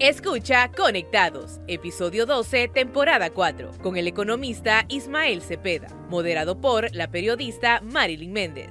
[0.00, 7.80] Escucha Conectados, episodio 12, temporada 4, con el economista Ismael Cepeda, moderado por la periodista
[7.80, 8.70] Marilyn Méndez.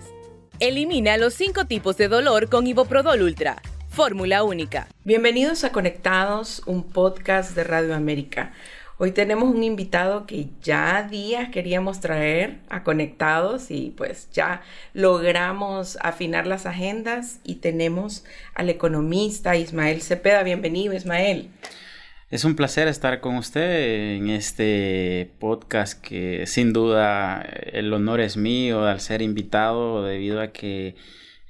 [0.61, 3.61] Elimina los cinco tipos de dolor con Iboprodol Ultra.
[3.89, 4.87] Fórmula única.
[5.03, 8.53] Bienvenidos a Conectados, un podcast de Radio América.
[8.99, 14.63] Hoy tenemos un invitado que ya días queríamos traer a Conectados y pues ya
[14.96, 18.25] logramos afinar las agendas y tenemos
[18.55, 20.41] al economista Ismael Cepeda.
[20.41, 21.52] Bienvenido Ismael.
[22.31, 28.35] Es un placer estar con usted en este podcast que sin duda el honor es
[28.35, 30.95] mío al ser invitado debido a que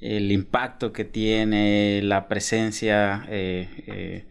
[0.01, 4.25] el impacto que tiene la presencia eh, eh,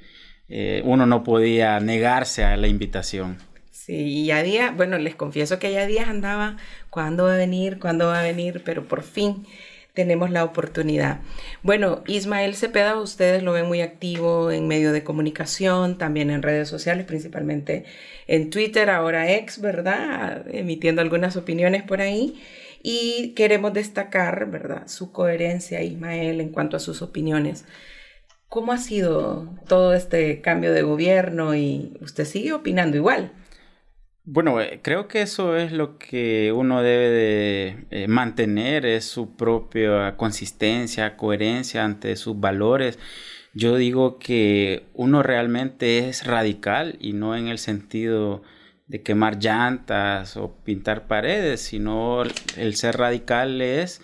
[0.49, 3.39] eh, uno no podía negarse a la invitación.
[3.71, 6.57] Sí, y a día, bueno, les confieso que ya días andaba,
[6.91, 7.79] ¿cuándo va a venir?
[7.79, 8.63] ¿Cuándo va a venir?
[8.65, 9.47] Pero por fin
[9.97, 11.21] tenemos la oportunidad.
[11.63, 16.69] Bueno, Ismael Cepeda, ustedes lo ven muy activo en medio de comunicación, también en redes
[16.69, 17.85] sociales, principalmente
[18.27, 20.45] en Twitter, ahora ex, ¿verdad?
[20.53, 22.43] Emitiendo algunas opiniones por ahí.
[22.83, 24.87] Y queremos destacar, ¿verdad?
[24.87, 27.65] Su coherencia, Ismael, en cuanto a sus opiniones.
[28.49, 33.33] ¿Cómo ha sido todo este cambio de gobierno y usted sigue opinando igual?
[34.29, 39.37] Bueno, eh, creo que eso es lo que uno debe de eh, mantener, es su
[39.37, 42.99] propia consistencia, coherencia ante sus valores.
[43.55, 48.43] Yo digo que uno realmente es radical y no en el sentido
[48.89, 52.23] de quemar llantas o pintar paredes, sino
[52.57, 54.03] el ser radical es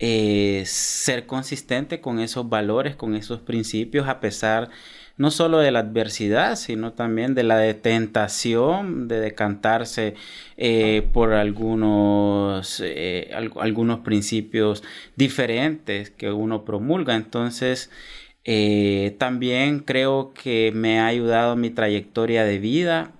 [0.00, 4.70] eh, ser consistente con esos valores, con esos principios, a pesar
[5.16, 10.14] no solo de la adversidad, sino también de la tentación de decantarse
[10.56, 14.82] eh, por algunos, eh, algunos principios
[15.14, 17.14] diferentes que uno promulga.
[17.14, 17.90] Entonces,
[19.18, 23.12] también creo que me ha ayudado mi trayectoria de vida.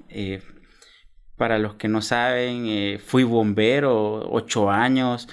[1.36, 5.28] para los que no saben, fui bombero ocho años.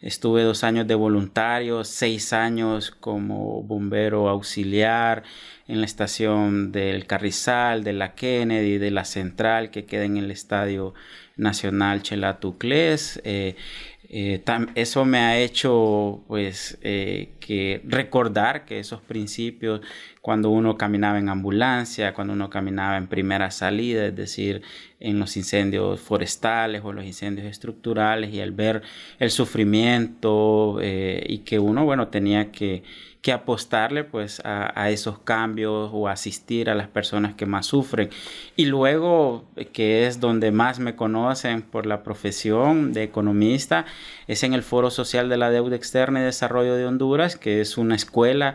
[0.00, 5.22] Estuve dos años de voluntario, seis años como bombero auxiliar
[5.66, 10.30] en la estación del Carrizal, de la Kennedy, de la Central que queda en el
[10.30, 10.94] Estadio
[11.36, 13.20] Nacional Chelatucles.
[13.24, 13.56] Eh,
[14.08, 14.42] eh,
[14.76, 19.80] eso me ha hecho pues eh, que recordar que esos principios
[20.26, 24.60] cuando uno caminaba en ambulancia, cuando uno caminaba en primera salida, es decir,
[24.98, 28.82] en los incendios forestales o los incendios estructurales y al ver
[29.20, 32.82] el sufrimiento eh, y que uno, bueno, tenía que,
[33.26, 38.10] que apostarle pues a, esos cambios o asistir a las personas que más sufren.
[38.56, 43.84] Y luego, que es donde más me conocen por la profesión de economista,
[44.28, 47.78] es en el Foro Social de la Deuda Externa y Desarrollo de Honduras, que es
[47.78, 48.54] una escuela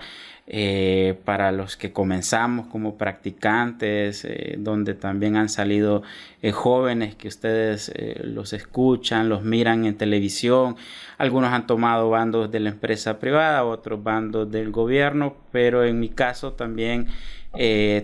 [0.53, 6.03] eh, para los que comenzamos como practicantes, eh, donde también han salido
[6.41, 7.89] eh, jóvenes que ustedes
[8.21, 10.75] los escuchan, los miran en televisión.
[11.17, 16.09] Algunos han tomado bandos de la empresa privada, otros bandos del gobierno, pero en mi
[16.09, 17.07] caso también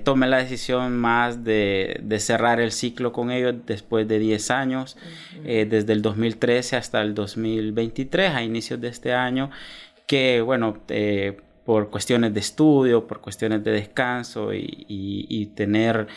[0.06, 4.98] tomé la decisión más de, cerrar el ciclo con ellos después de 10 años,
[5.44, 9.50] desde el 2013 hasta el 2023, a inicios de este año,
[10.06, 10.78] que bueno,
[11.68, 16.08] por cuestiones de estudio, por cuestiones de descanso y, tener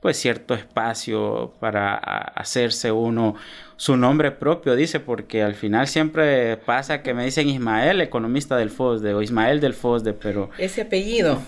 [0.00, 3.34] pues cierto espacio para hacerse uno
[3.76, 8.68] su nombre propio, dice, porque al final siempre pasa que me dicen Ismael, economista del
[8.68, 10.50] FOSDE, o Ismael del FOSDE, pero...
[10.58, 11.40] Ese apellido.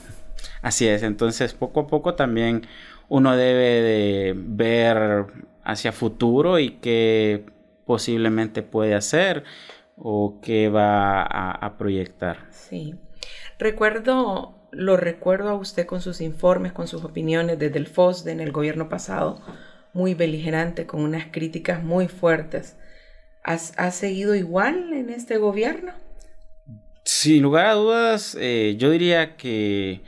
[0.63, 2.67] Así es, entonces poco a poco también
[3.11, 5.27] uno debe de ver
[5.65, 7.45] hacia futuro y qué
[7.85, 9.45] posiblemente puede hacer
[9.99, 12.47] o qué va a, a proyectar.
[12.49, 12.95] Sí.
[13.61, 18.41] Recuerdo, lo recuerdo a usted con sus informes, con sus opiniones desde el FOSDE en
[18.41, 19.39] el gobierno pasado,
[19.93, 22.79] muy beligerante, con unas críticas muy fuertes.
[23.45, 25.93] ¿Has, seguido igual en este gobierno?
[27.05, 30.01] Sin lugar a dudas, eh, yo diría que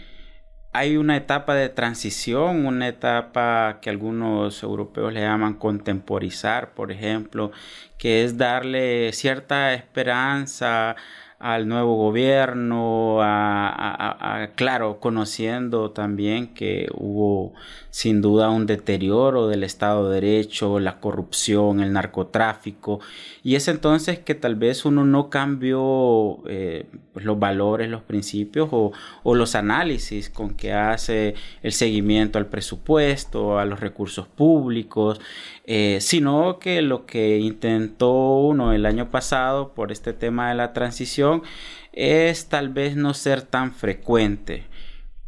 [0.72, 7.52] hay una etapa de transición, una etapa que algunos europeos le llaman contemporizar, por ejemplo,
[7.98, 10.96] que es darle cierta esperanza
[11.42, 17.52] al nuevo gobierno, a, claro, conociendo también que hubo
[17.90, 23.00] sin duda un deterioro del Estado de Derecho, la corrupción, el narcotráfico,
[23.42, 26.86] y es entonces que tal vez uno no cambió eh,
[27.16, 28.92] los valores, los principios o,
[29.24, 31.34] los análisis con que hace
[31.64, 35.20] el seguimiento al presupuesto, a los recursos públicos,
[35.64, 40.72] eh, sino que lo que intentó uno el año pasado por este tema de la
[40.72, 41.42] transición
[41.92, 44.64] es tal vez no ser tan frecuente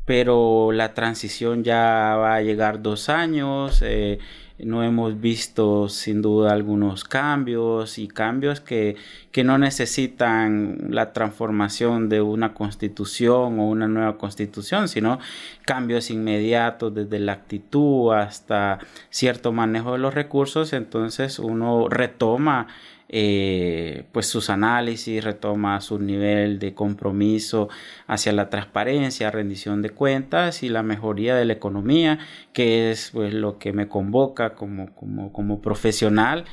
[0.05, 3.81] pero la transición ya va a llegar dos años.
[3.83, 4.19] Eh,
[4.59, 8.97] no hemos visto sin duda algunos cambios y cambios que,
[9.33, 15.19] que, no necesitan la transformación de una constitución o una nueva constitución, sino
[15.65, 18.79] cambios inmediatos desde la actitud hasta
[19.11, 20.73] cierto manejo de los recursos.
[20.73, 22.69] Entonces uno retoma
[23.17, 27.69] eh, pues sus análisis, retoma su nivel de compromiso
[28.09, 32.19] hacia la transparencia, rendición de cuentas y la mejoría de la economía,
[32.53, 36.45] que es pues lo que me convoca como, como, profesional.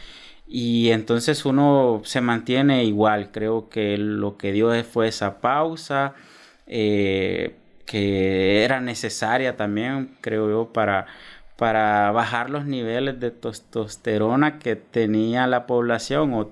[0.47, 6.13] Y entonces uno se mantiene igual, creo que lo que dio fue esa pausa,
[6.67, 7.55] eh,
[7.87, 11.07] que era necesaria también, creo yo, para
[11.61, 16.51] para bajar los niveles de testosterona que tenía la población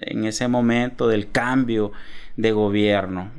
[0.00, 1.92] en ese momento del cambio
[2.36, 3.30] de gobierno.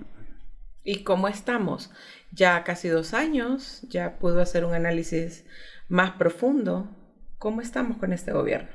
[0.81, 1.91] ¿Y cómo estamos?
[2.31, 5.45] Ya casi dos años, ya pudo hacer un análisis
[5.89, 6.89] más profundo.
[7.37, 8.69] ¿Cómo estamos con este gobierno?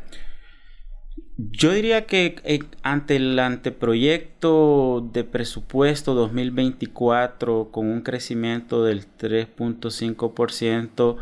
[1.38, 11.17] Yo diría que eh, ante el anteproyecto de presupuesto 2024 con un crecimiento del 3.5%,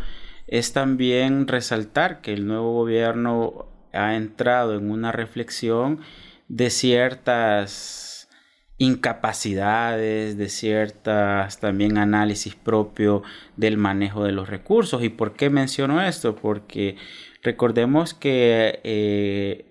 [0.52, 3.64] es también resaltar que el nuevo gobierno
[3.94, 6.00] ha entrado en una reflexión
[6.48, 8.28] de ciertas
[8.76, 13.22] incapacidades, de ciertas también análisis propio
[13.56, 15.02] del manejo de los recursos.
[15.02, 16.36] ¿Y por qué menciono esto?
[16.36, 16.96] Porque
[17.42, 19.64] recordemos que eh,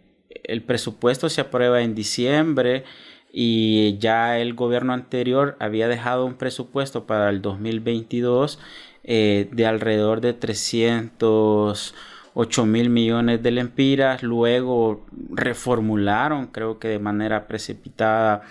[0.45, 2.86] el presupuesto se aprueba en diciembre
[3.31, 8.57] y ya el gobierno anterior había dejado un presupuesto para el 2022
[9.03, 14.21] eh, de alrededor de 308 mil millones de lempiras.
[14.21, 18.44] Luego reformularon, creo que de manera precipitada,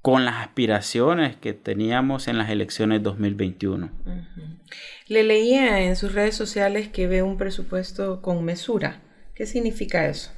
[0.05, 3.89] con las aspiraciones que teníamos en las elecciones 2021.
[5.07, 9.01] Le leía en sus redes sociales que ve un presupuesto con mesura.
[9.33, 10.29] ¿Qué significa eso?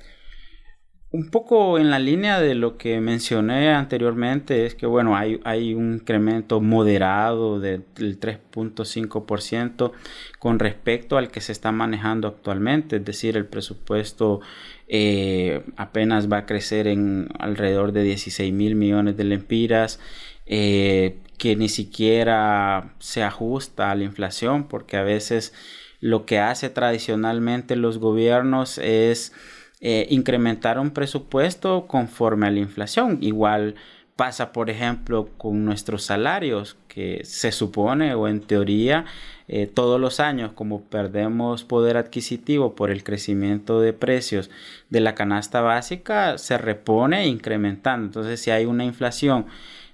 [1.09, 5.93] Un poco en la línea de lo que mencioné anteriormente es que bueno, hay, un
[5.93, 9.93] incremento moderado del 3.5%
[10.37, 14.41] con respecto al que se está manejando actualmente, es decir, el presupuesto
[14.89, 20.01] eh, apenas va a crecer en alrededor de 16 mil millones de lempiras.
[20.45, 25.53] Eh, que ni siquiera se ajusta a la inflación, porque a veces
[25.99, 29.33] lo que hace tradicionalmente los gobiernos es
[29.79, 33.19] eh, incrementar un presupuesto conforme a la inflación.
[33.21, 33.75] Igual
[34.15, 39.05] pasa, por ejemplo, con nuestros salarios, que se supone o en teoría
[39.47, 44.49] eh, todos los años, como perdemos poder adquisitivo por el crecimiento de precios
[44.89, 48.07] de la canasta básica, se repone incrementando.
[48.07, 49.45] Entonces, si hay una inflación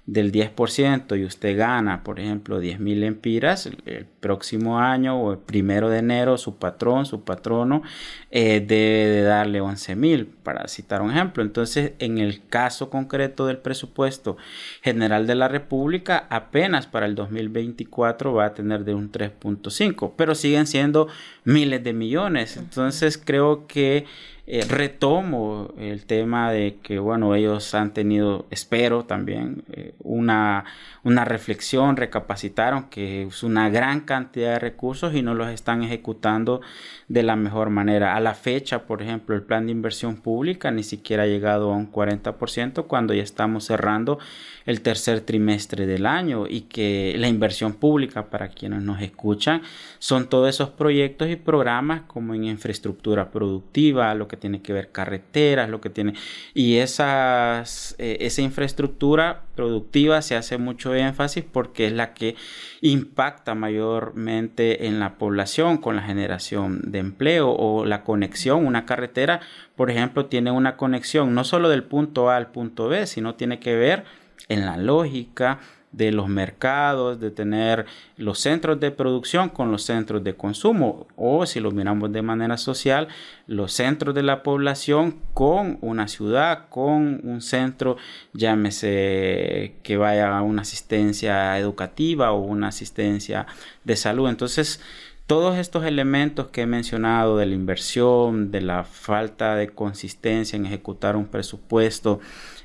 [0.06, 5.38] del 10% y usted gana, por ejemplo, 10 mil empiras, el próximo año o el
[5.38, 7.82] primero de enero su patrón, su patrono,
[8.30, 11.42] eh, debe de darle 11 mil, para citar un ejemplo.
[11.42, 14.36] Entonces, en el caso concreto del presupuesto
[14.82, 20.34] general de la República, apenas para el 2024 va a tener de un 3.5, pero
[20.34, 21.08] siguen siendo
[21.44, 22.58] miles de millones.
[22.58, 24.04] Entonces, creo que
[24.46, 30.66] eh, retomo el tema de que, bueno, ellos han tenido, espero también, eh, una,
[31.02, 36.60] una reflexión, recapacitaron que es una gran cantidad de recursos y no los están ejecutando
[37.08, 38.16] de la mejor manera.
[38.16, 41.76] A la fecha, por ejemplo, el plan de inversión pública ni siquiera ha llegado a
[41.76, 44.18] un 40% cuando ya estamos cerrando
[44.66, 49.62] el tercer trimestre del año y que la inversión pública, para quienes nos escuchan,
[49.98, 54.90] son todos esos proyectos y programas como en infraestructura productiva, lo que tiene que ver
[54.90, 56.14] carreteras, lo que tiene...
[56.54, 62.36] Y esas, eh, esa infraestructura productiva se hace mucho énfasis porque es la que
[62.80, 68.66] impacta mayormente en la población con la generación de empleo o la conexión.
[68.66, 69.40] Una carretera,
[69.76, 73.60] por ejemplo, tiene una conexión no solo del punto A al punto B, sino tiene
[73.60, 74.04] que ver
[74.48, 75.60] en la lógica
[75.96, 77.86] de los mercados, de tener
[78.16, 82.56] los centros de producción con los centros de consumo o si lo miramos de manera
[82.56, 83.06] social,
[83.46, 87.96] los centros de la población con una ciudad, con un centro,
[88.32, 93.46] llámese que vaya a una asistencia educativa o una asistencia
[93.84, 94.28] de salud.
[94.28, 94.80] Entonces,
[95.26, 100.66] todos estos elementos que he mencionado de la inversión, de la falta de consistencia en
[100.66, 102.20] ejecutar un presupuesto,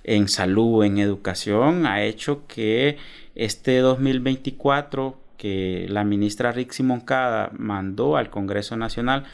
[0.09, 2.97] en salud, en educación, ha hecho que
[3.35, 9.25] este 2024 que la ministra Rixi Moncada mandó al Congreso Nacional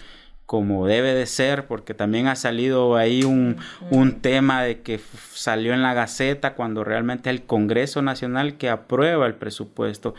[0.46, 3.56] como debe de ser, porque también ha salido ahí un,
[3.90, 5.00] un, tema de que
[5.34, 10.14] salió en la Gaceta cuando realmente el Congreso Nacional que aprueba el presupuesto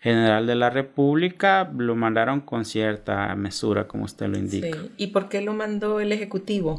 [0.00, 4.76] general de la República, lo mandaron con cierta mesura, como usted lo indica.
[4.98, 6.78] ¿Y por qué lo mandó el Ejecutivo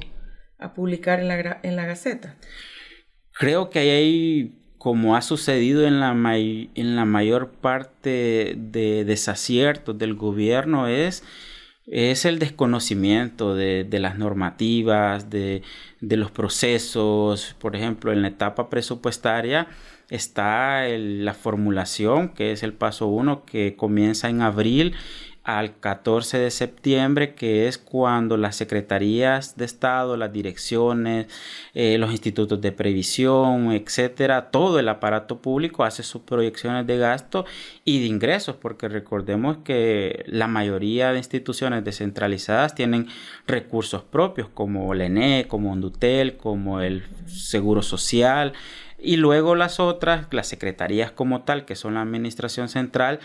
[0.60, 2.36] a publicar en la, en la Gaceta?
[3.42, 11.24] Creo que hay, como ha sucedido en la, mayor parte de desaciertos del gobierno, es,
[11.88, 15.64] es el desconocimiento de, las normativas, de,
[16.02, 17.56] los procesos.
[17.58, 19.68] Por ejemplo, en la etapa presupuestaria
[20.12, 24.94] está la formulación, que es el paso uno, que comienza en abril
[25.44, 31.28] al 14 de septiembre, que es cuando las secretarías de Estado, las direcciones,
[31.74, 37.46] eh, los institutos de previsión, etcétera, todo el aparato público hace sus proyecciones de gasto
[37.84, 43.08] y de ingresos, porque recordemos que la mayoría de instituciones descentralizadas tienen
[43.48, 48.54] recursos propios, como el ENE, como Ondutel, como el Seguro Social,
[49.00, 53.20] y luego las otras, las secretarías como tal, que son la administración central,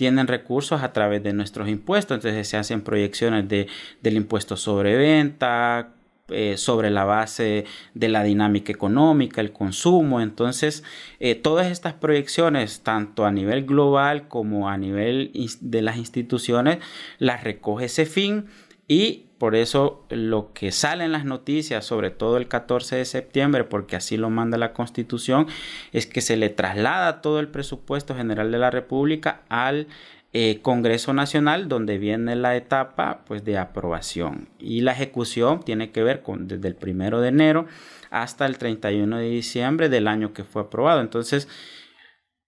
[0.00, 2.14] tienen recursos a través de nuestros impuestos.
[2.14, 3.66] Entonces se hacen proyecciones de,
[4.00, 5.90] del impuesto sobre venta,
[6.30, 10.22] eh, sobre la base de la dinámica económica, el consumo.
[10.22, 10.84] Entonces,
[11.18, 16.78] eh, todas estas proyecciones, tanto a nivel global como a nivel de las instituciones,
[17.18, 18.46] las recoge ese fin
[18.88, 23.64] y por eso lo que sale en las noticias, sobre todo el 14 de septiembre,
[23.64, 25.46] porque así lo manda la Constitución,
[25.92, 29.86] es que se le traslada todo el presupuesto general de la República al
[30.34, 34.50] eh, Congreso Nacional, donde viene la etapa pues, de aprobación.
[34.58, 37.66] Y la ejecución tiene que ver con desde el primero de enero
[38.10, 41.00] hasta el 31 de diciembre del año que fue aprobado.
[41.00, 41.48] Entonces,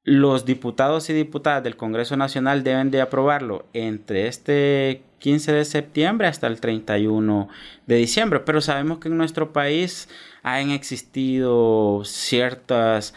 [0.05, 6.27] los diputados y diputadas del Congreso Nacional deben de aprobarlo entre este 15 de septiembre
[6.27, 7.49] hasta el 31
[7.87, 8.41] de diciembre.
[8.41, 10.09] Pero sabemos que en nuestro país
[10.43, 13.15] han existido ciertas,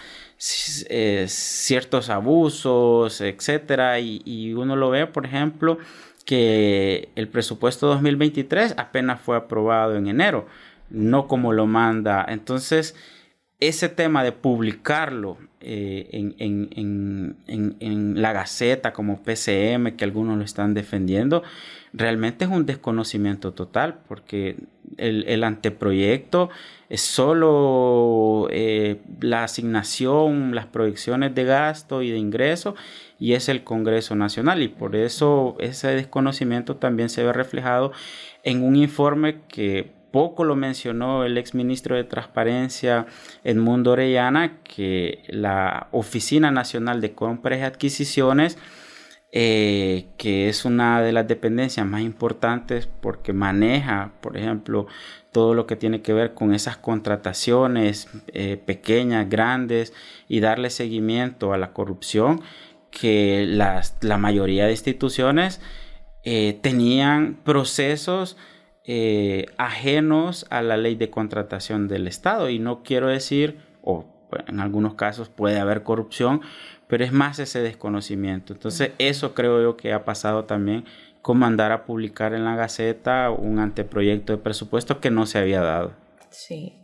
[0.90, 5.80] eh, ciertos abusos, etcétera, y, y uno lo ve, por ejemplo,
[6.26, 10.46] que el presupuesto 2023 apenas fue aprobado en enero,
[10.92, 12.24] no como lo manda.
[12.30, 12.96] Entonces,
[13.60, 21.44] ese tema de publicarlo eh, en, la Gaceta como PCM, que algunos lo están defendiendo,
[21.94, 24.58] realmente es un desconocimiento total, porque
[24.98, 26.50] el, anteproyecto
[26.90, 32.76] es solo eh, la asignación, las proyecciones de gasto y de ingreso,
[33.20, 37.94] y es el Congreso Nacional, y por eso ese desconocimiento también se ve reflejado
[38.44, 43.06] en un informe que poco lo mencionó el exministro de Transparencia
[43.44, 48.58] Edmundo Orellana, que la Oficina Nacional de Compras y Adquisiciones
[49.34, 54.88] eh, que es una de las dependencias más importantes porque maneja, por ejemplo,
[55.34, 59.92] todo lo que tiene que ver con esas contrataciones eh, pequeñas, grandes
[60.30, 62.40] y darle seguimiento a la corrupción
[62.90, 65.60] que las, la mayoría de instituciones
[66.24, 68.38] eh, tenían procesos
[68.88, 72.50] eh, ajenos a la ley de contratación del Estado.
[72.50, 74.06] Y no quiero decir, o
[74.48, 76.42] en algunos casos puede haber corrupción,
[76.88, 78.54] pero es más ese desconocimiento.
[78.54, 80.86] Entonces, eso creo yo que ha pasado también
[81.22, 85.62] con mandar a publicar en la Gaceta un anteproyecto de presupuesto que no se había
[85.62, 85.94] dado.
[86.30, 86.84] Sí.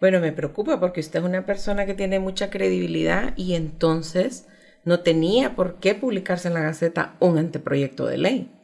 [0.00, 4.48] Bueno, me preocupa porque usted es una persona que tiene mucha credibilidad y entonces
[4.84, 8.55] no tenía por qué publicarse en la Gaceta un anteproyecto de ley.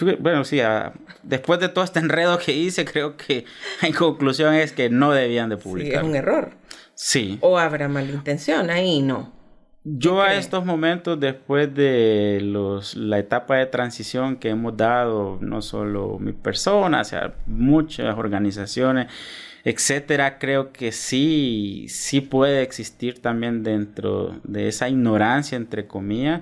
[0.00, 3.44] Bueno, sí, ah, después de todo este enredo que hice, creo que
[3.82, 6.00] en conclusión es que no debían de publicar.
[6.00, 6.50] Sí, es un error.
[6.94, 7.38] Sí.
[7.40, 9.32] O habrá malintención ahí, no.
[9.86, 15.60] Yo a estos momentos, después de los, la etapa de transición que hemos dado, no
[15.60, 19.08] solo mi persona, o sea, muchas organizaciones,
[19.62, 26.40] etcétera, creo que sí, sí puede existir también dentro de esa ignorancia, entre comillas,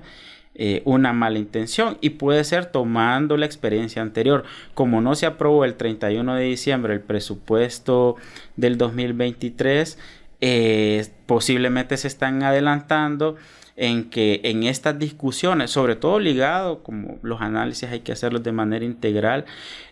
[0.55, 4.43] eh, una mala intención y puede ser tomando la experiencia anterior.
[4.73, 8.17] Como no se aprobó el 31 de diciembre el presupuesto
[8.55, 9.97] del 2023,
[10.41, 13.35] eh, posiblemente se están adelantando
[13.75, 18.51] en que en estas discusiones, sobre todo ligado, como los análisis hay que hacerlos de
[18.51, 19.45] manera integral,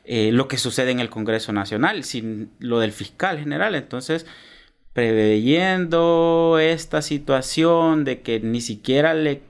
[0.06, 3.75] eh, lo que sucede en el Congreso Nacional, sin lo del fiscal general.
[3.75, 4.27] Entonces,
[4.94, 9.41] preveyendo esta situación de que ni siquiera le,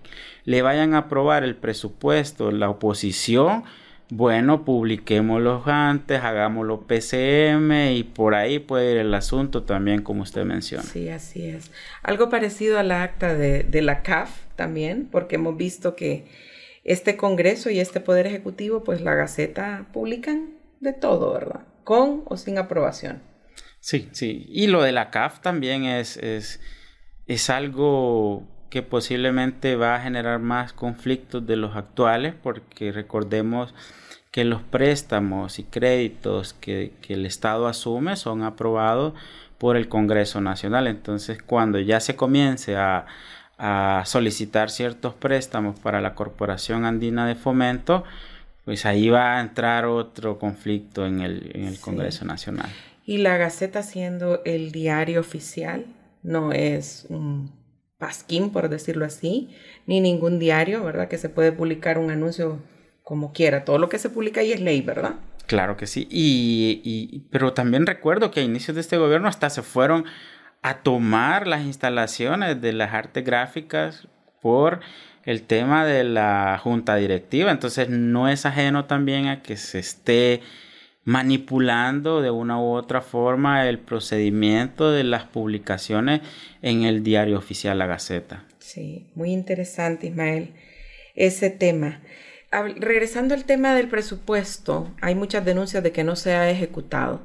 [0.43, 3.63] le vayan a aprobar el presupuesto la oposición,
[4.09, 10.43] bueno, publiquémoslo antes, hagámoslo PCM y por ahí puede ir el asunto también, como usted
[10.43, 10.83] menciona.
[10.83, 11.71] Sí, así es.
[12.03, 16.25] Algo parecido a la acta de, de la CAF también, porque hemos visto que
[16.83, 21.61] este Congreso y este Poder Ejecutivo, pues la Gaceta publican de todo, ¿verdad?
[21.85, 23.21] Con o sin aprobación.
[23.79, 24.45] Sí, sí.
[24.49, 26.59] Y lo de la CAF también es, es,
[27.27, 33.75] es algo que posiblemente va a generar más conflictos de los actuales, porque recordemos
[34.31, 39.13] que los préstamos y créditos que, el Estado asume son aprobados
[39.57, 40.87] por el Congreso Nacional.
[40.87, 43.05] Entonces, cuando ya se comience a,
[44.05, 48.03] solicitar ciertos préstamos para la Corporación Andina de Fomento,
[48.65, 52.71] pues ahí va a entrar otro conflicto en el, Congreso Nacional.
[53.05, 55.85] Y la Gaceta siendo el diario oficial,
[56.23, 57.51] no es un
[58.01, 59.49] pasquín, por decirlo así,
[59.85, 61.07] ni ningún diario, ¿verdad?
[61.07, 62.59] Que se puede publicar un anuncio
[63.03, 63.63] como quiera.
[63.63, 65.17] Todo lo que se publica ahí es ley, ¿verdad?
[65.45, 66.07] Claro que sí.
[66.09, 70.05] Y, pero también recuerdo que a inicios de este gobierno hasta se fueron
[70.63, 74.07] a tomar las instalaciones de las artes gráficas
[74.41, 74.79] por
[75.23, 77.51] el tema de la junta directiva.
[77.51, 80.41] Entonces no es ajeno también a que se esté
[81.03, 86.21] manipulando de una u otra forma el procedimiento de las publicaciones
[86.61, 88.45] en el diario oficial La Gaceta.
[88.59, 90.53] Sí, muy interesante Ismael
[91.15, 92.01] ese tema
[92.51, 97.21] regresando al tema del presupuesto, hay muchas denuncias de que no se ha ejecutado.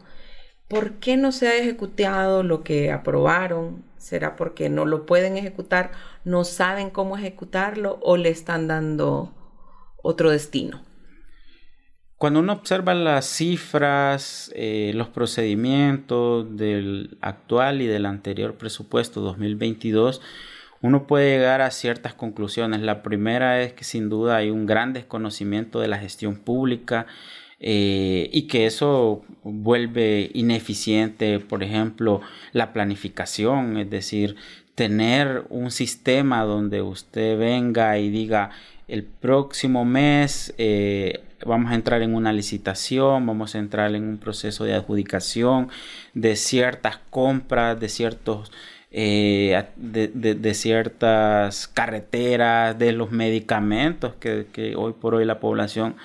[0.68, 3.84] ¿Por qué no se ha ejecutado lo que aprobaron?
[3.98, 5.92] ¿Será porque no lo pueden ejecutar,
[6.24, 9.34] no saben cómo ejecutarlo o le están dando
[10.02, 10.82] otro destino?
[12.18, 20.22] Cuando uno observa las cifras, eh, los procedimientos del actual y del anterior presupuesto 2022,
[20.80, 22.80] uno puede llegar a ciertas conclusiones.
[22.80, 27.06] La primera es que sin duda hay un gran desconocimiento de la gestión pública
[27.60, 34.36] eh, y que eso vuelve ineficiente, por ejemplo, la planificación, es decir,
[34.74, 38.52] tener un sistema donde usted venga y diga
[38.88, 44.18] el próximo mes eh, vamos a entrar en una licitación, vamos a entrar en un
[44.18, 45.68] proceso de adjudicación
[46.14, 48.52] de ciertas compras, de ciertos
[48.92, 55.96] eh, de, ciertas carreteras, de los medicamentos que, hoy por hoy la población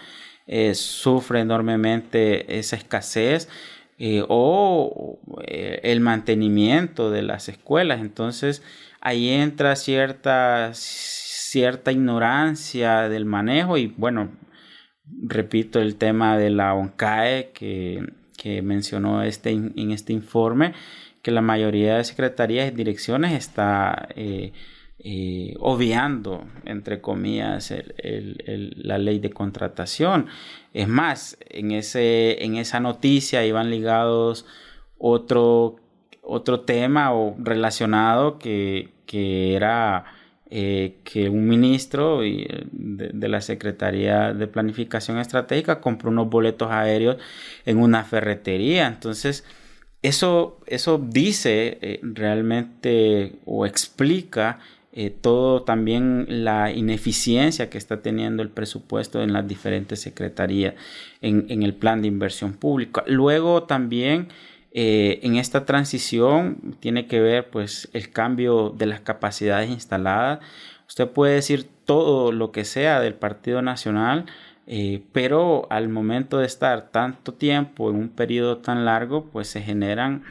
[0.47, 3.47] eh, sufre enormemente esa escasez.
[4.03, 8.01] Eh, o el mantenimiento de las escuelas.
[8.01, 8.63] Entonces
[8.99, 14.29] ahí entra cierta, cierta ignorancia del manejo y bueno,
[15.23, 18.07] repito el tema de la ONCAE que,
[18.63, 20.73] mencionó este, en este informe
[21.21, 24.51] que la mayoría de secretarías y direcciones está eh,
[25.03, 30.27] eh, obviando, entre comillas, la ley de contratación.
[30.73, 34.45] Es más, en, ese, en esa noticia iban ligados
[34.99, 35.77] otro,
[36.21, 40.05] otro tema o relacionado que, era
[40.51, 47.17] eh, que un ministro de, de, la Secretaría de Planificación Estratégica compró unos boletos aéreos
[47.65, 48.87] en una ferretería.
[48.87, 49.45] Entonces,
[50.01, 54.59] eso, eso dice eh, realmente o explica
[54.93, 60.73] eh, todo también la ineficiencia que está teniendo el presupuesto en las diferentes secretarías
[61.21, 63.03] en, el plan de inversión pública.
[63.07, 64.27] Luego también
[64.73, 70.39] eh, en esta transición tiene que ver pues el cambio de las capacidades instaladas.
[70.87, 74.25] Usted puede decir todo lo que sea del Partido Nacional,
[74.67, 79.61] eh, pero al momento de estar tanto tiempo en un periodo tan largo, pues se
[79.61, 80.23] generan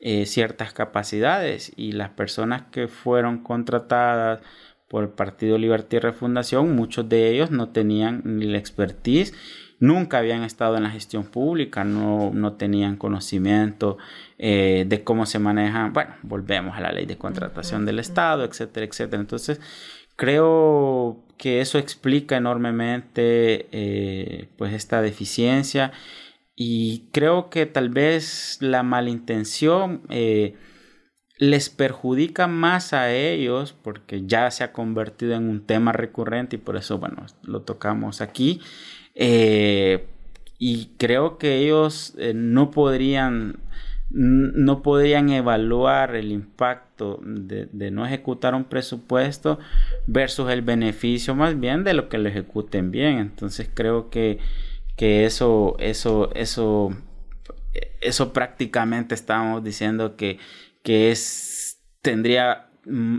[0.00, 4.40] eh, ciertas capacidades y las personas que fueron contratadas
[4.88, 9.34] por el Partido Libertad y Refundación, muchos de ellos no tenían ni la expertise,
[9.80, 13.98] nunca habían estado en la gestión pública, no, no tenían conocimiento
[14.38, 18.86] eh, de cómo se manejan, bueno, volvemos a la ley de contratación del Estado, etcétera,
[18.86, 19.20] etcétera.
[19.20, 19.60] Entonces,
[20.16, 25.92] creo que eso explica enormemente eh, pues esta deficiencia
[26.56, 30.56] y creo que tal vez la malintención eh,
[31.38, 36.58] les perjudica más a ellos porque ya se ha convertido en un tema recurrente y
[36.58, 38.60] por eso bueno lo tocamos aquí
[39.20, 40.06] eh,
[40.58, 43.60] y creo que ellos no podrían
[44.10, 49.58] no podrían evaluar el impacto de, no ejecutar un presupuesto
[50.06, 53.18] versus el beneficio más bien de lo que lo ejecuten bien.
[53.18, 54.38] Entonces creo que,
[54.96, 56.90] que eso, eso, eso,
[58.00, 60.38] eso prácticamente estamos diciendo que,
[60.82, 63.18] que es, tendría, mm,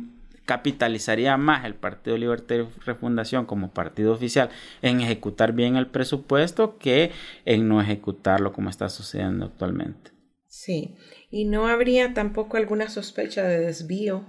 [0.49, 4.49] capitalizaría más el Partido Libertad y Refundación como partido oficial
[4.81, 7.12] en ejecutar bien el presupuesto que
[7.45, 10.09] en no ejecutarlo como está sucediendo actualmente.
[10.47, 10.95] Sí,
[11.29, 14.25] y no habría tampoco alguna sospecha de desvío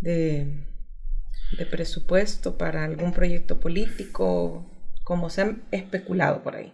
[0.00, 0.66] de,
[1.70, 4.68] presupuesto para algún proyecto político,
[5.04, 6.72] como se ha especulado por ahí.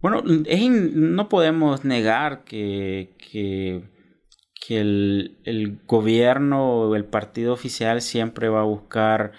[0.00, 3.88] Bueno, no podemos negar que, que,
[4.68, 9.32] el, gobierno o el partido oficial siempre va a buscar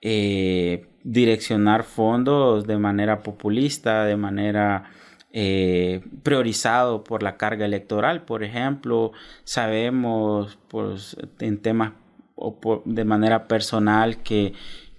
[0.00, 4.90] eh, direccionar fondos de manera populista, de manera
[5.32, 8.24] eh, priorizado por la carga electoral.
[8.24, 9.12] Por ejemplo,
[9.44, 11.92] sabemos pues, en temas
[12.36, 14.52] o de manera personal que,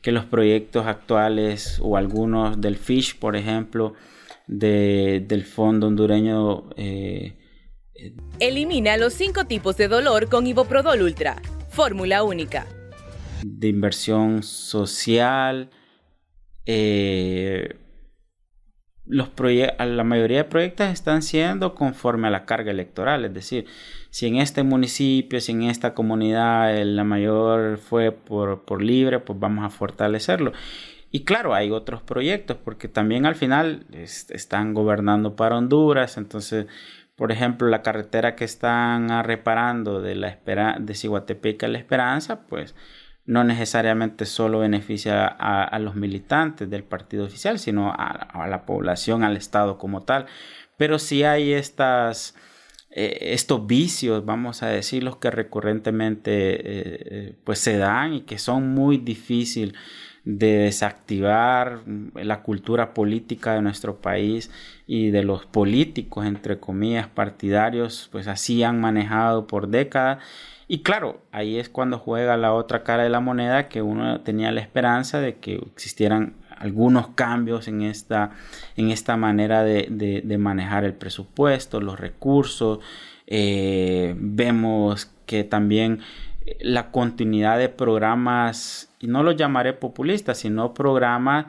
[0.04, 3.96] los proyectos actuales o algunos del FISH, por ejemplo,
[4.46, 6.70] del Fondo Hondureño.
[6.78, 7.34] Eh,
[8.40, 11.42] Elimina los cinco tipos de dolor con Iboprodol Ultra.
[11.70, 12.68] Fórmula única.
[13.44, 15.70] De inversión social.
[16.66, 17.78] Eh,
[19.06, 23.66] los la mayoría de proyectos están siendo conforme a la carga electoral, es decir,
[24.10, 29.40] si en este municipio, si en esta comunidad la mayor fue por, por libre, pues
[29.40, 30.54] vamos a fortalecerlo.
[31.12, 36.66] Y claro, hay otros proyectos, porque también al final están gobernando para Honduras, entonces,
[37.16, 40.94] por ejemplo, la carretera que están reparando de la espera de
[41.62, 42.76] a La Esperanza, pues
[43.26, 49.36] no necesariamente solo beneficia a, los militantes del partido oficial, sino a, la población, al
[49.36, 50.28] Estado como tal.
[50.78, 52.36] Pero sí hay estas,
[52.92, 58.22] eh, estos vicios, vamos a decir, los que recurrentemente eh, eh, pues se dan y
[58.22, 59.74] que son muy difíciles
[60.26, 61.82] de desactivar
[62.16, 64.52] la cultura política de nuestro país
[64.88, 70.20] y de los políticos, entre comillas, partidarios, pues así han manejado por décadas
[70.68, 74.52] y claro, ahí es cuando juega la otra cara de la moneda que uno tenía
[74.52, 78.32] la esperanza de que existieran algunos cambios en esta,
[78.76, 82.80] en esta manera de, manejar el presupuesto, los recursos.
[83.28, 86.00] Eh, vemos que también
[86.60, 91.48] la continuidad de programas, y no los llamaré populistas, sino programas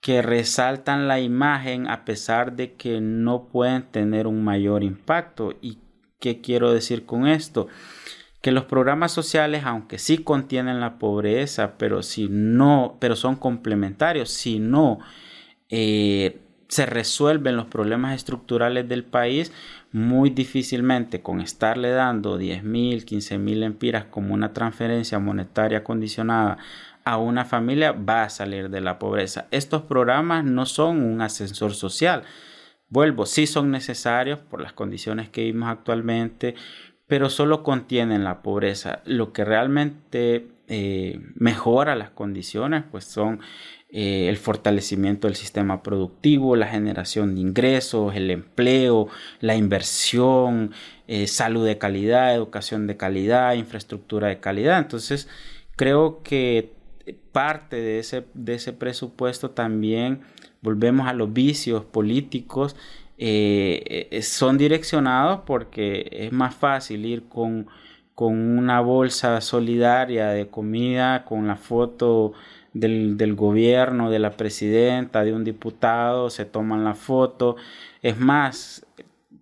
[0.00, 5.54] que resaltan la imagen a pesar de que no pueden tener un mayor impacto.
[5.60, 5.78] ¿Y
[6.20, 7.68] qué quiero decir con esto?
[8.40, 14.30] que los programas sociales, aunque sí contienen la pobreza, pero si no, pero son complementarios,
[14.30, 15.00] si no
[15.70, 19.52] eh, se resuelven los problemas estructurales del país,
[19.92, 26.58] muy difícilmente con estarle dando 10 mil, 15 mil empiras como una transferencia monetaria condicionada
[27.04, 29.46] a una familia va a salir de la pobreza.
[29.50, 32.24] Estos programas no son un ascensor social.
[32.90, 36.54] Vuelvo, sí son necesarios por las condiciones que vivimos actualmente,
[37.06, 39.00] pero solo contienen la pobreza.
[39.06, 43.40] Lo que realmente eh, mejora las condiciones, pues son
[43.88, 49.08] eh, el fortalecimiento del sistema productivo, la generación de ingresos, el empleo,
[49.40, 50.72] la inversión,
[51.06, 54.78] eh, salud de calidad, educación de calidad, infraestructura de calidad.
[54.78, 55.26] Entonces,
[55.74, 56.74] creo que
[57.32, 60.20] parte de ese, de ese presupuesto también,
[60.60, 62.76] volvemos a los vicios políticos,
[64.20, 67.68] son direccionados porque es más fácil ir con,
[68.18, 72.32] con una bolsa solidaria de comida, con la foto
[72.72, 77.54] del, del, gobierno, de la presidenta, de un diputado, se toman la foto.
[78.02, 78.84] Es más,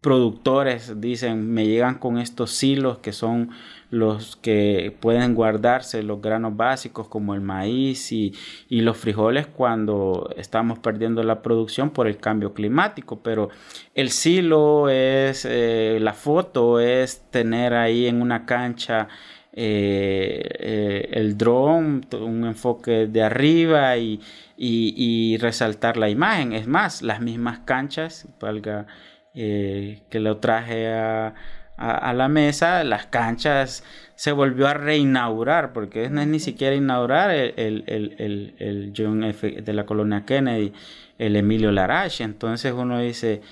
[0.02, 3.48] productores dicen, me llegan con estos silos que son
[3.90, 8.34] los que pueden guardarse los granos básicos como el maíz y,
[8.68, 13.20] los frijoles cuando estamos perdiendo la producción por el cambio climático.
[13.22, 13.48] Pero
[13.94, 19.08] el silo es, eh, la foto es tener ahí en una cancha
[19.52, 24.20] eh, eh, el dron, un enfoque de arriba y,
[24.56, 26.52] y, resaltar la imagen.
[26.52, 28.86] Es más, las mismas canchas, valga
[29.34, 31.34] que lo traje a
[31.76, 33.84] a, la mesa, las canchas
[34.14, 39.60] se volvió a reinaugurar, porque no es ni siquiera inaugurar el, el, el, John F.
[39.62, 40.72] de la colonia Kennedy,
[41.18, 42.24] el Emilio Larache.
[42.24, 43.42] Entonces uno dice,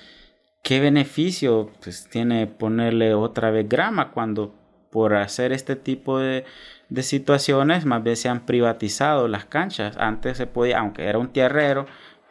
[0.63, 4.55] ¿qué beneficio pues, tiene ponerle otra vez grama cuando
[4.89, 6.45] por hacer este tipo de,
[6.89, 9.97] de situaciones más bien se han privatizado las canchas?
[9.97, 11.85] Antes se podía, aunque era un tierrero,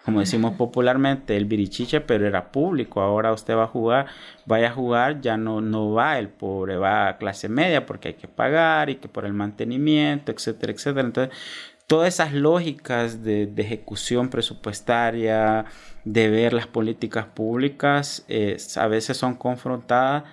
[0.05, 3.01] como decimos popularmente, el birichiche, pero era público.
[3.01, 4.07] Ahora usted va a jugar,
[4.45, 8.15] vaya a jugar, ya no, no va el pobre, va a clase media porque hay
[8.15, 11.07] que pagar y que por el mantenimiento, etcétera, etcétera.
[11.07, 11.35] Entonces,
[11.87, 15.65] todas esas lógicas de, ejecución presupuestaria,
[16.05, 20.25] de ver las políticas públicas, eh, a veces son confrontadas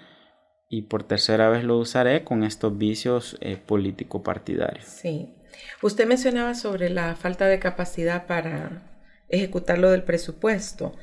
[0.67, 4.83] y por tercera vez lo usaré con estos vicios eh, político-partidarios.
[4.83, 5.33] Sí.
[5.81, 8.90] Usted mencionaba sobre la falta de capacidad para
[9.31, 10.95] ejecutar lo del presupuesto.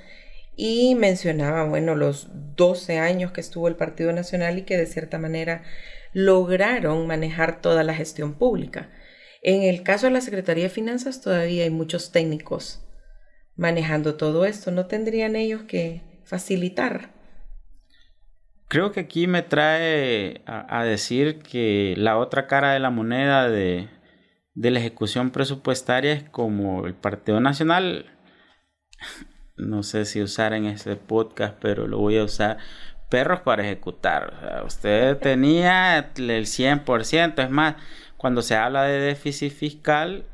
[0.56, 5.18] Y mencionaba, bueno, los 12 años que estuvo el Partido Nacional y que de cierta
[5.18, 5.62] manera
[6.12, 8.90] lograron manejar toda la gestión pública.
[9.42, 12.84] En el caso de la Secretaría de Finanzas todavía hay muchos técnicos
[13.56, 14.70] manejando todo esto.
[14.70, 17.10] ¿No tendrían ellos que facilitar?
[18.68, 23.88] Creo que aquí me trae a, decir que la otra cara de la moneda de,
[24.54, 28.17] de la ejecución presupuestaria es como el Partido Nacional
[29.56, 32.58] no sé si usar en este podcast, pero lo voy a usar.
[33.08, 34.62] Perros para ejecutar.
[34.66, 37.42] usted tenía el 100%.
[37.42, 37.76] Es más,
[38.18, 40.24] cuando se habla de déficit fiscal,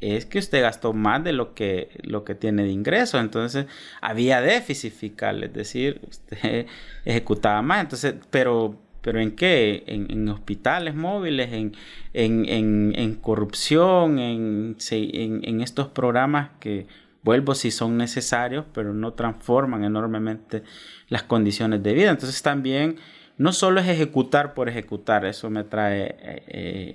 [0.00, 3.18] es que usted gastó más de lo que, lo que tiene de ingreso.
[3.20, 3.66] Entonces,
[4.00, 5.44] había déficit fiscal.
[5.44, 6.66] Es decir, usted
[7.04, 7.82] ejecutaba más.
[7.82, 9.82] Entonces, pero ¿Pero en qué?
[9.86, 11.74] En, hospitales móviles, en,
[12.12, 16.86] en, en corrupción, en, en, estos programas que
[17.22, 20.62] vuelvo si son necesarios, pero no transforman enormemente
[21.08, 22.10] las condiciones de vida.
[22.10, 22.96] Entonces también
[23.36, 26.94] no solo es ejecutar por ejecutar, eso me trae eh, eh,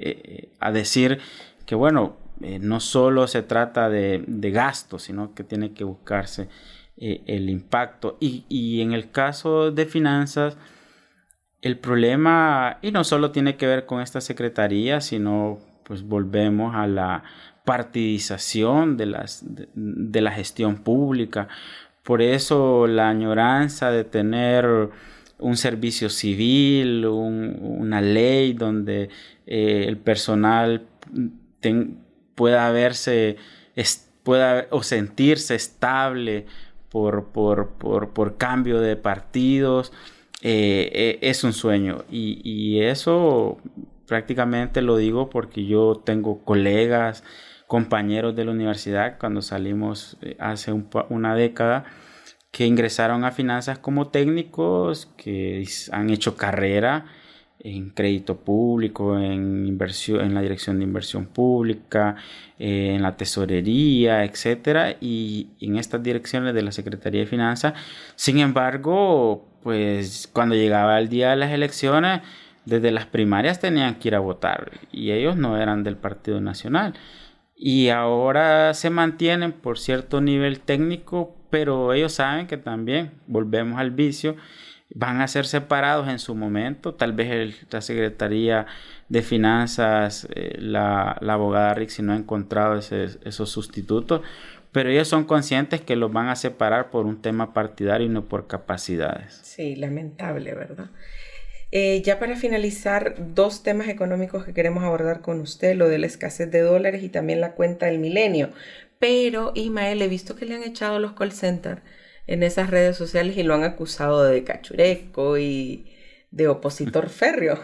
[0.00, 1.18] eh, a decir
[1.64, 6.48] que bueno, no solo se trata de, de gasto, sino que tiene que buscarse
[6.96, 8.18] el impacto.
[8.20, 10.58] Y, y en el caso de finanzas,
[11.62, 16.86] el problema, y no solo tiene que ver con esta secretaría, sino pues volvemos a
[16.86, 17.24] la
[17.66, 21.48] partidización de, las, de, la gestión pública.
[22.02, 24.88] Por eso la añoranza de tener
[25.38, 29.10] un servicio civil, una ley donde
[29.46, 30.86] eh, el personal
[32.34, 33.36] pueda verse
[34.22, 36.46] pueda, o sentirse estable
[36.88, 39.92] por, por, por, por cambio de partidos,
[40.42, 42.04] eh, eh, es un sueño.
[42.10, 43.58] Y, eso
[44.06, 47.24] prácticamente lo digo porque yo tengo colegas
[47.66, 50.72] compañeros de la universidad cuando salimos eh, hace
[51.08, 51.84] una década
[52.50, 57.04] que ingresaron a finanzas como técnicos, que han hecho carrera
[57.58, 62.16] en crédito público, en inversión, en la dirección de inversión pública,
[62.58, 67.74] eh, en la tesorería, etcétera, y en estas direcciones de la Secretaría de Finanzas.
[68.14, 72.22] Sin embargo, pues cuando llegaba el día de las elecciones,
[72.64, 76.94] desde las primarias tenían que ir a votar y ellos no eran del Partido Nacional
[77.56, 83.90] y ahora se mantienen por cierto nivel técnico, pero ellos saben que también volvemos al
[83.90, 84.36] vicio,
[84.94, 88.66] van a ser separados en su momento, tal vez la Secretaría
[89.08, 94.20] de Finanzas, eh, la, la, abogada Rixi no ha encontrado esos sustitutos,
[94.70, 98.26] pero ellos son conscientes que los van a separar por un tema partidario y no
[98.26, 99.40] por capacidades.
[99.42, 100.90] Sí, lamentable, ¿verdad?
[101.72, 106.06] Eh, ya para finalizar, dos temas económicos que queremos abordar con usted, lo de la
[106.06, 108.52] escasez de dólares y también la cuenta del milenio.
[108.98, 111.82] Pero, Ismael, he visto que le han echado los call centers
[112.26, 115.92] en esas redes sociales y lo han acusado de cachureco y
[116.30, 117.58] de opositor férreo.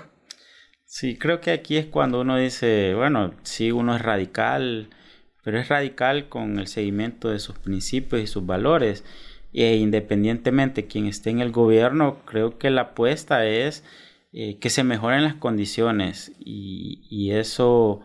[0.84, 4.90] Sí, creo que aquí es cuando uno dice, bueno, sí, uno es radical,
[5.42, 9.04] pero es radical con el seguimiento de sus principios y sus valores.
[9.52, 13.84] E independientemente de quien esté en el gobierno, creo que la apuesta es
[14.32, 18.00] eh, que se mejoren las condiciones y, y, eso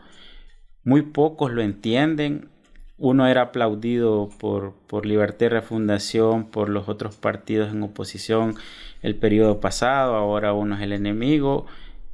[0.83, 2.49] muy pocos lo entienden.
[2.97, 8.55] Uno era aplaudido por, por Libertad y Refundación, por los otros partidos en oposición
[9.01, 11.65] el periodo pasado, ahora uno es el enemigo.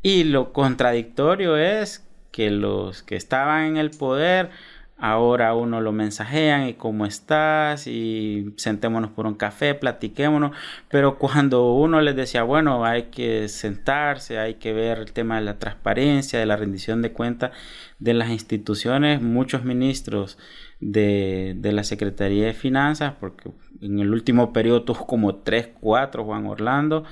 [0.02, 4.50] Y lo contradictorio es que los que estaban en el poder
[4.97, 10.51] Ahora uno lo mensajean y cómo estás y sentémonos por un café, platiquémonos.
[10.89, 15.41] Pero cuando uno les decía, bueno, hay que sentarse, hay que ver el tema de
[15.41, 17.51] la transparencia, de la rendición de cuentas
[17.99, 20.38] de las instituciones, muchos ministros
[20.79, 23.51] de, la Secretaría de Finanzas, porque
[23.82, 27.03] en el último periodo tuvo como tres, cuatro, Juan Orlando,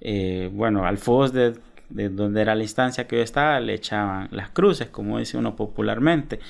[0.00, 1.54] eh, bueno, al FOS de,
[1.88, 5.56] de donde era la instancia que yo estaba, le echaban las cruces, como dice uno
[5.56, 6.40] popularmente.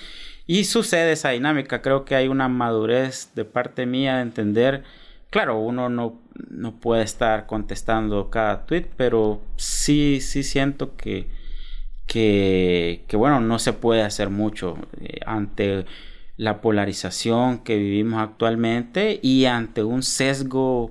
[0.51, 4.83] Y sucede esa dinámica, creo que hay una madurez de parte mía de entender,
[5.31, 11.29] claro, uno no, no puede estar contestando cada tweet, pero sí, sí siento que,
[12.05, 15.87] que, bueno, no se puede hacer mucho eh, ante
[16.37, 20.91] la polarización que vivimos actualmente y ante un sesgo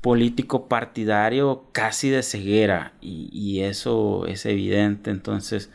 [0.00, 2.92] político partidario casi de ceguera.
[3.00, 5.72] Y, y eso es evidente entonces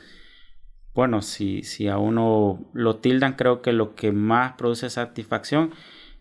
[0.97, 5.69] bueno, si, si a uno lo tildan, creo que lo que más produce satisfacción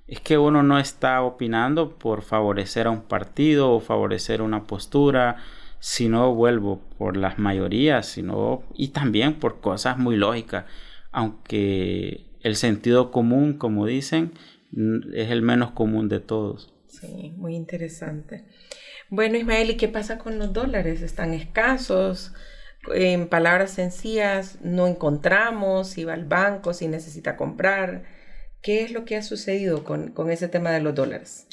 [0.06, 5.36] es que uno no está opinando por favorecer a un partido o favorecer una postura,
[5.78, 10.66] sino vuelvo por las mayorías, sino y también por cosas muy lógicas,
[11.10, 14.32] aunque el sentido común, como dicen,
[15.14, 16.70] es el menos común de todos.
[16.88, 18.44] Sí, muy interesante.
[19.08, 21.00] Bueno, Ismael, ¿y qué pasa con los dólares?
[21.00, 22.34] ¿Están escasos?
[22.94, 28.04] En palabras sencillas, no encontramos, si va al banco, si necesita comprar.
[28.62, 31.46] ¿Qué es lo que ha sucedido con, ese tema de los dólares?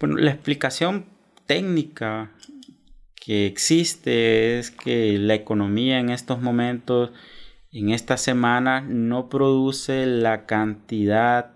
[0.00, 1.06] Bueno, la explicación
[1.46, 2.32] técnica
[3.14, 7.12] que existe es que la economía en estos momentos,
[7.70, 11.54] en esta semana, no produce la cantidad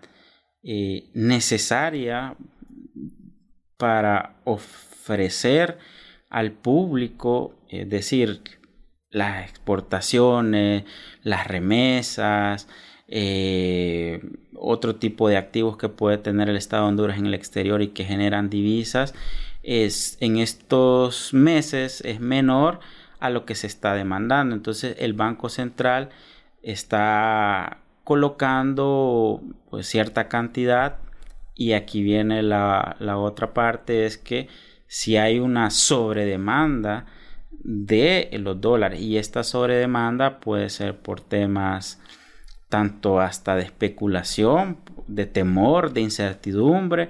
[0.63, 2.37] eh, necesaria
[3.77, 5.79] para ofrecer
[6.29, 8.43] al público, es decir,
[9.11, 10.85] las exportaciones,
[11.23, 12.69] las remesas,
[13.09, 14.21] eh,
[14.55, 17.89] otro tipo de activos que puede tener el Estado de Honduras en el exterior y
[17.89, 19.15] que generan divisas,
[19.63, 22.81] es, en estos meses es menor
[23.19, 24.55] a lo que se está demandando.
[24.55, 26.11] Entonces el Banco Central
[26.63, 30.99] está colocando pues, cierta cantidad
[31.55, 34.49] y aquí viene la, la otra parte, es que
[34.87, 37.07] si hay una sobredemanda,
[37.63, 39.01] de los dólares.
[39.01, 42.01] Y esta sobredemanda puede ser por temas
[42.69, 47.09] tanto hasta de especulación, de temor, de incertidumbre,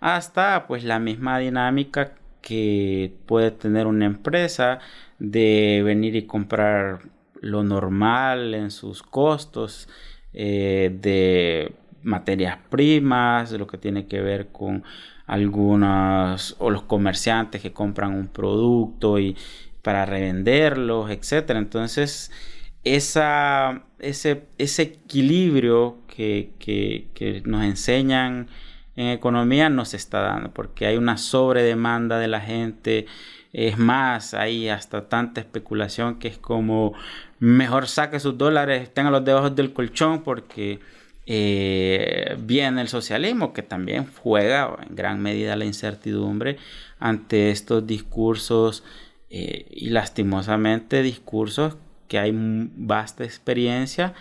[0.00, 4.80] hasta pues la misma dinámica que puede tener una empresa
[5.18, 7.00] de venir y comprar
[7.40, 9.88] lo normal en sus costos
[10.32, 14.82] eh, de materias primas, de lo que tiene que ver con
[15.26, 19.36] algunas o los comerciantes que compran un producto y,
[19.82, 21.58] para revenderlos, etcétera.
[21.58, 22.30] Entonces,
[22.84, 28.48] esa, ese, ese equilibrio que, que, nos enseñan
[28.96, 33.06] en economía no se está dando porque hay una sobredemanda de la gente.
[33.52, 36.94] Es más, hay hasta tanta especulación que es como
[37.38, 40.80] mejor saque sus dólares, los debajo del colchón porque
[41.26, 46.56] eh, viene el socialismo que también juega en gran medida la incertidumbre
[46.98, 48.82] ante estos discursos
[49.34, 54.12] eh, y lastimosamente discursos que hay vasta experiencia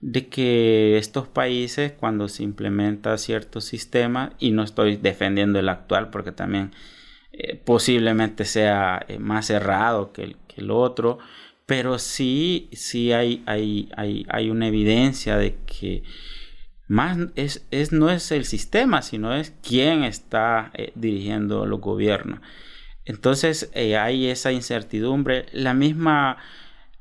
[0.00, 6.10] de que estos países cuando se implementa ciertos sistemas y no estoy defendiendo el actual
[6.10, 6.72] porque también
[7.32, 11.18] eh, posiblemente sea eh, más cerrado que el, otro
[11.64, 16.02] pero sí sí hay, hay, hay, hay una evidencia de que
[16.88, 22.40] más es, es, no es el sistema sino es quién está dirigiendo los gobiernos
[23.08, 25.46] entonces eh, hay esa incertidumbre.
[25.52, 26.36] La misma,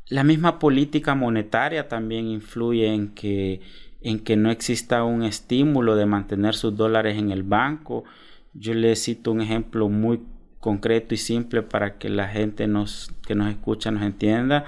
[0.08, 3.60] la misma política monetaria también influye en que,
[4.02, 8.06] en que no exista un estímulo de mantener sus dólares en el banco.
[8.54, 10.22] Yo le cito un ejemplo muy
[10.62, 14.63] concreto y simple para que la gente nos, que nos escucha nos entienda.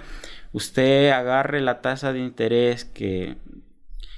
[0.52, 3.38] Usted agarre la tasa de interés que,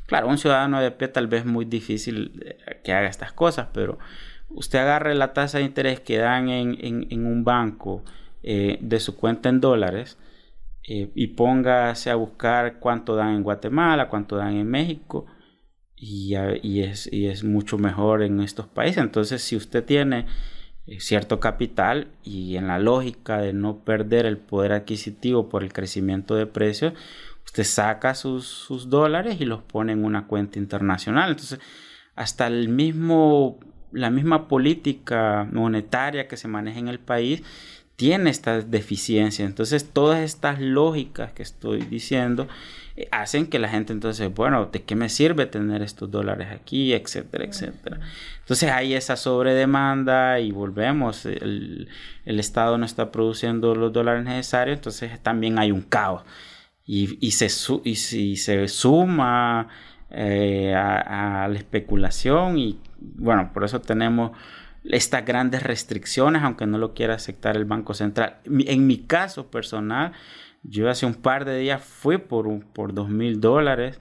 [0.07, 3.99] claro, un ciudadano de pie tal vez muy difícil eh, que haga estas cosas, pero
[4.55, 8.03] usted agarre la tasa de interés que dan en, un banco
[8.43, 10.17] eh, de su cuenta en dólares
[10.87, 15.25] eh, y póngase a buscar cuánto dan en Guatemala, cuánto dan en México
[15.95, 16.35] y,
[16.81, 18.97] es, y es mucho mejor en estos países.
[18.97, 20.25] Entonces, si usted tiene
[20.87, 25.71] eh, cierto capital y en la lógica de no perder el poder adquisitivo por el
[25.71, 26.93] crecimiento de precios,
[27.45, 31.29] usted saca sus, sus dólares y los pone en una cuenta internacional.
[31.29, 31.59] Entonces,
[32.15, 33.59] hasta el mismo,
[33.91, 37.43] la misma política monetaria que se maneja en el país
[38.01, 39.47] tiene estas deficiencias.
[39.47, 42.47] Entonces, todas estas lógicas que estoy diciendo
[42.95, 46.93] eh, hacen que la gente entonces, bueno, ¿de qué me sirve tener estos dólares aquí,
[46.93, 47.99] etcétera, etcétera?
[48.39, 51.87] Entonces hay esa sobredemanda y volvemos, el,
[52.25, 56.23] Estado no está produciendo los dólares necesarios, entonces también hay un caos.
[56.87, 57.49] Y, y, se,
[57.83, 59.67] y si se suma
[60.09, 64.31] eh, a la especulación y bueno, por eso tenemos
[64.83, 68.37] estas grandes restricciones, aunque no lo quiera aceptar el Banco Central.
[68.45, 70.13] En mi caso personal,
[70.63, 73.99] yo hace un par de días fui por, un, por dos mil dólares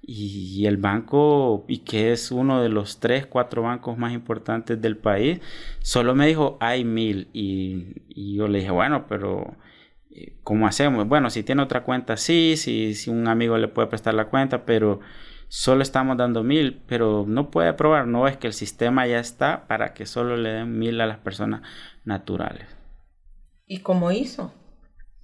[0.00, 4.96] y, el banco, y que es uno de los tres, cuatro bancos más importantes del
[4.96, 5.40] país,
[5.80, 7.28] solo me dijo, hay mil.
[7.32, 9.54] Y, y yo le dije, bueno, pero...
[10.14, 11.08] Eh, ¿Cómo hacemos?
[11.08, 14.66] Bueno, si tiene otra cuenta, sí, si, si un amigo le puede prestar la cuenta,
[14.66, 15.00] pero
[15.52, 19.66] solo estamos dando mil, pero no puede probar, no es que el sistema ya está
[19.66, 21.60] para que solo le den mil a las personas
[22.06, 22.66] naturales.
[23.66, 24.54] ¿Y cómo hizo?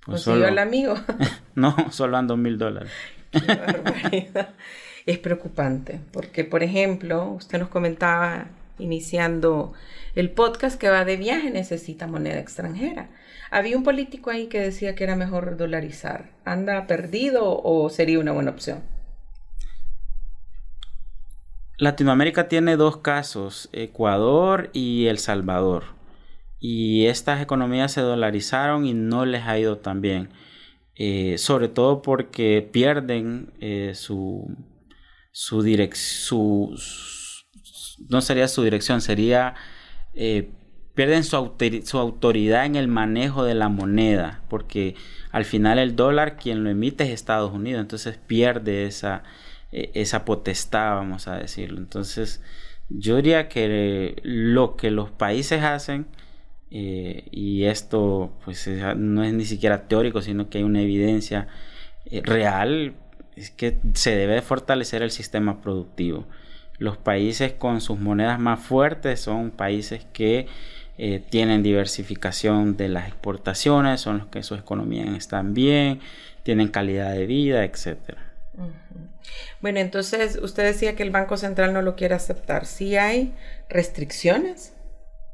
[0.04, 0.96] Pues ¿Consiguió al amigo?
[1.54, 2.92] no, solo ando mil dólares.
[5.06, 8.48] es preocupante, porque por ejemplo, usted nos comentaba
[8.78, 9.72] iniciando
[10.14, 13.08] el podcast que va de viaje necesita moneda extranjera.
[13.50, 16.28] Había un político ahí que decía que era mejor dolarizar.
[16.44, 18.97] ¿Anda perdido o sería una buena opción?
[21.78, 25.84] Latinoamérica tiene dos casos, Ecuador y El Salvador.
[26.58, 30.30] Y estas economías se dolarizaron y no les ha ido tan bien.
[30.96, 34.56] Eh, sobre todo porque pierden eh, su,
[35.30, 36.74] su dirección,
[38.08, 39.54] no sería su dirección, sería,
[40.14, 40.50] eh,
[40.94, 41.54] pierden su,
[41.84, 44.96] su autoridad en el manejo de la moneda, porque
[45.30, 49.22] al final el dólar quien lo emite es Estados Unidos, entonces pierde esa,
[49.72, 51.78] e, esa potestad, vamos a decirlo.
[51.78, 52.42] Entonces,
[52.88, 56.06] yo diría que lo que los países hacen,
[56.70, 61.48] eh, y esto pues no es ni siquiera teórico, sino que hay una evidencia
[62.06, 62.94] eh, real,
[63.36, 66.26] es que se debe fortalecer el sistema productivo.
[66.78, 70.46] Los países con sus monedas más fuertes son países que
[70.96, 76.00] eh, tienen diversificación de las exportaciones, son los que sus economías están bien,
[76.42, 78.32] tienen calidad de vida, etcétera.
[79.60, 82.66] Bueno, entonces usted decía que el Banco Central no lo quiere aceptar.
[82.66, 83.34] ¿Sí hay
[83.68, 84.74] restricciones?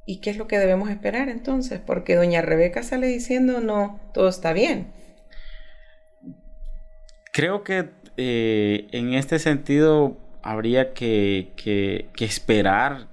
[0.06, 1.80] ¿Y qué es lo que debemos esperar entonces?
[1.84, 4.92] Porque doña Rebeca sale diciendo no, todo está bien.
[7.32, 13.08] Creo que eh, en este sentido habría que, que, esperar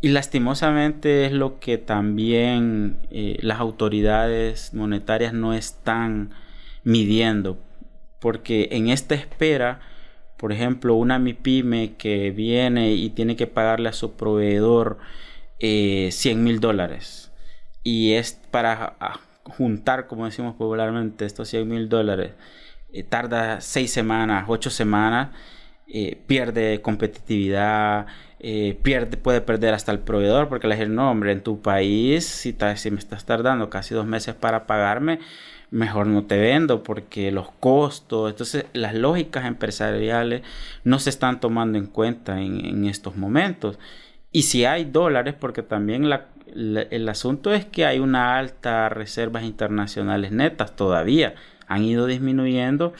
[0.00, 6.30] y lastimosamente es lo que también eh, las autoridades monetarias no están
[6.84, 7.58] midiendo
[8.20, 9.80] porque en esta espera,
[10.36, 14.98] por ejemplo, una MIPYME que viene y tiene que pagarle a su proveedor
[15.58, 17.32] eh, 100 mil dólares.
[17.82, 18.96] Y es para
[19.44, 22.32] juntar, como decimos popularmente, estos 100 mil dólares,
[22.92, 25.30] eh, tarda 6 semanas, 8 semanas,
[25.92, 28.06] eh, pierde competitividad,
[28.38, 32.24] eh, pierde, puede perder hasta el proveedor porque le dicen, no, hombre, en tu país,
[32.26, 35.18] si, si me estás tardando casi dos meses para pagarme,
[35.70, 40.42] mejor no te vendo porque los costos, entonces las lógicas empresariales
[40.84, 43.78] no se están tomando en cuenta en, estos momentos.
[44.32, 46.08] Y si hay dólares, porque también
[46.54, 51.34] el asunto es que hay una alta reservas internacionales netas todavía,
[51.66, 52.92] han ido disminuyendo,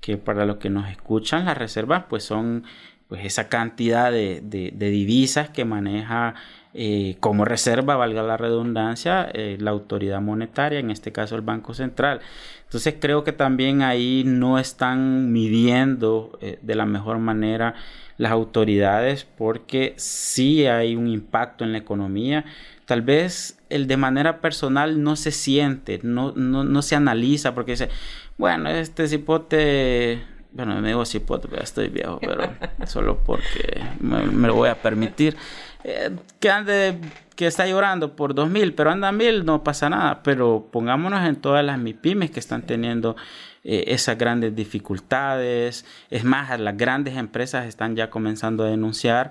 [0.00, 2.64] que para los que nos escuchan las reservas pues son
[3.08, 6.34] pues esa cantidad de, de divisas que maneja
[6.76, 11.72] eh, como reserva, valga la redundancia, eh, la autoridad monetaria, en este caso el Banco
[11.72, 12.20] Central.
[12.64, 17.74] Entonces creo que también ahí no están midiendo eh, de la mejor manera
[18.18, 22.44] las autoridades porque sí hay un impacto en la economía.
[22.86, 27.72] Tal vez el de manera personal no se siente, no, no, no se analiza porque
[27.72, 27.88] dice,
[28.36, 32.48] bueno, este cipote bueno, me digo cipote, estoy viejo, pero
[32.86, 35.36] solo porque me, lo voy a permitir.
[35.84, 36.10] Eh,
[36.40, 36.98] que ande,
[37.36, 40.22] que está llorando por dos mil, pero anda mil, no pasa nada.
[40.22, 43.16] Pero pongámonos en todas las MIPIMES que están teniendo
[43.62, 45.84] eh, esas grandes dificultades.
[46.10, 49.30] Es más, las grandes empresas están ya comenzando a denunciar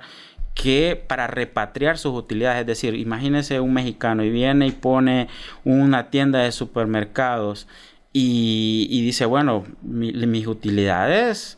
[0.54, 5.28] que para repatriar sus utilidades, es decir, imagínese un mexicano y viene y pone
[5.64, 7.68] una tienda de supermercados
[8.16, 11.58] y, dice, bueno, mis utilidades,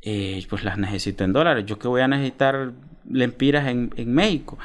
[0.00, 1.66] eh, pues las necesito en dólares.
[1.66, 2.72] Yo que voy a necesitar
[3.10, 4.58] lempiras en, en México.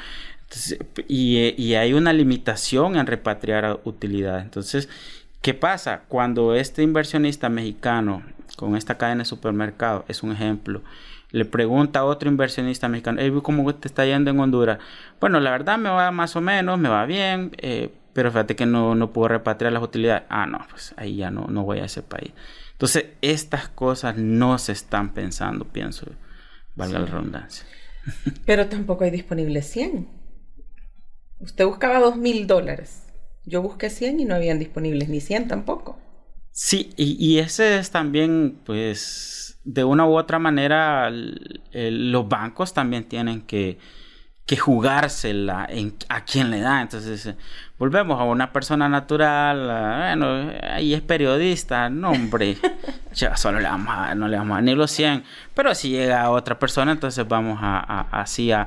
[1.08, 4.44] y, y, hay una limitación en repatriar utilidades.
[4.44, 4.88] Entonces,
[5.42, 6.02] ¿qué pasa?
[6.08, 8.22] Cuando este inversionista mexicano
[8.56, 10.82] con esta cadena de supermercado, es un ejemplo,
[11.30, 14.78] le pregunta a otro inversionista mexicano, ¿cómo te está yendo en Honduras?
[15.20, 18.64] Bueno, la verdad me va más o menos, me va bien, eh, pero fíjate que
[18.64, 20.22] no, no puedo repatriar las utilidades.
[20.30, 22.32] Ah, no, pues ahí ya no, no voy a ese país.
[22.72, 26.06] Entonces, estas cosas no se están pensando, pienso,
[26.74, 27.66] valga la redundancia.
[28.44, 30.08] Pero tampoco hay disponibles 100.
[31.40, 33.02] Usted buscaba 2 mil dólares.
[33.44, 35.98] Yo busqué 100 y no habían disponibles ni 100 tampoco.
[36.50, 43.04] Sí, y, y ese es también, pues, de una u otra manera, los bancos también
[43.04, 43.78] tienen que,
[44.46, 46.80] que jugársela en, a quien le da.
[46.80, 47.34] Entonces,
[47.78, 49.66] volvemos a una persona natural,
[50.16, 52.56] bueno, ahí es periodista, no hombre,
[53.12, 56.22] ya solo le vamos a, no le vamos a ni los 100, pero si llega
[56.22, 58.66] a otra persona, entonces vamos a, así a,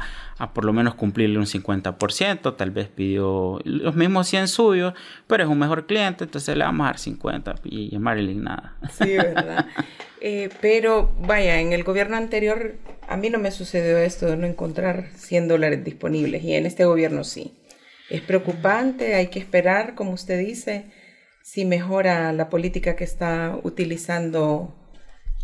[0.53, 4.93] por lo menos cumplirle un 50%, tal vez pidió los mismos 100 suyos,
[5.27, 8.75] pero es un mejor cliente, entonces le vamos a dar 50 y, a Marilyn nada.
[8.91, 9.65] Sí, ¿verdad?
[10.21, 12.75] Eh, pero vaya, en el gobierno anterior
[13.09, 16.85] a mí no me sucedió esto de no encontrar 100 dólares disponibles y en este
[16.85, 17.55] gobierno sí.
[18.09, 20.85] Es preocupante, hay que esperar, como usted dice,
[21.43, 24.75] si mejora la política que está utilizando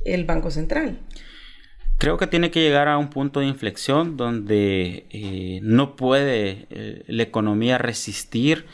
[0.06, 1.00] el Banco Central.
[1.98, 7.04] Creo que tiene que llegar a un punto de inflexión donde eh, no puede eh,
[7.08, 8.66] la economía resistir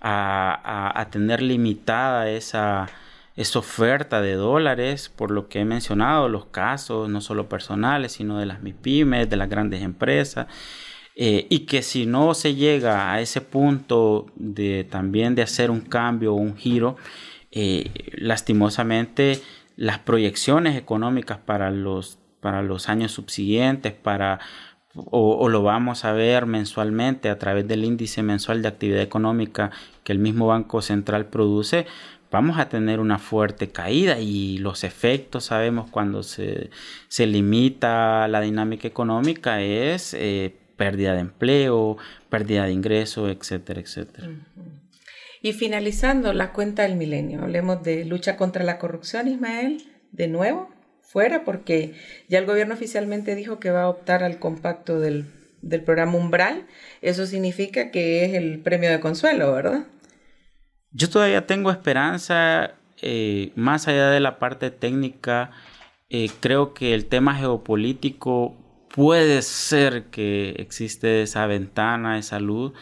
[0.00, 2.88] a, tener limitada esa,
[3.38, 8.36] esa oferta de dólares, por lo que he mencionado, los casos no solo personales, sino
[8.38, 10.48] de las MIPIMES, de las grandes empresas.
[11.14, 15.82] Eh, y que si no se llega a ese punto de también de hacer un
[15.82, 16.96] cambio o un giro,
[17.52, 19.40] eh, lastimosamente
[19.76, 24.40] las proyecciones económicas para los, para los años subsiguientes, para,
[24.94, 29.70] o, lo vamos a ver mensualmente a través del índice mensual de actividad económica
[30.02, 31.86] que el mismo Banco Central produce,
[32.30, 36.70] vamos a tener una fuerte caída y los efectos sabemos cuando se,
[37.08, 41.96] se limita la dinámica económica es eh, pérdida de empleo,
[42.30, 44.28] pérdida de ingreso, etcétera, etcétera.
[45.42, 50.68] Y finalizando la cuenta del milenio, hablemos de lucha contra la corrupción, Ismael, de nuevo,
[51.02, 51.94] fuera, porque
[52.28, 55.26] ya el gobierno oficialmente dijo que va a optar al compacto del,
[55.84, 56.66] programa Umbral.
[57.02, 59.86] Eso significa que es el premio de consuelo, ¿verdad?
[60.92, 65.50] Yo todavía tengo esperanza, eh, más allá de la parte técnica,
[66.10, 68.56] eh, creo que el tema geopolítico
[68.94, 72.72] puede ser que existe esa ventana, esa luz